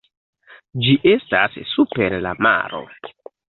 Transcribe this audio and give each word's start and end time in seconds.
Ĝi 0.85 0.95
estas 1.11 1.59
super 1.75 2.19
la 2.29 2.35
maro. 2.49 2.83